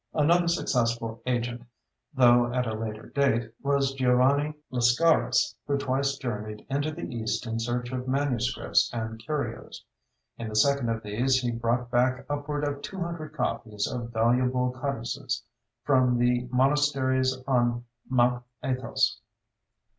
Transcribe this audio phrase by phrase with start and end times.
[0.15, 1.61] Another successful agent,
[2.11, 7.59] though at a later date, was Giovanni Lascaris, who twice journeyed into the East in
[7.59, 9.85] search of manuscripts and curios.
[10.39, 14.71] In the second of these he brought back upward of two hundred copies of valuable
[14.71, 15.43] codices
[15.83, 19.19] from the monasteries on Mount Athos.